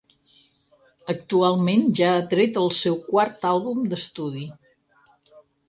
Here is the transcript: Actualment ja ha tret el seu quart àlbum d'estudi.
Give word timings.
Actualment 1.13 1.83
ja 1.99 2.09
ha 2.15 2.25
tret 2.33 2.59
el 2.63 2.73
seu 2.79 2.99
quart 3.13 3.47
àlbum 3.53 3.87
d'estudi. 3.95 4.51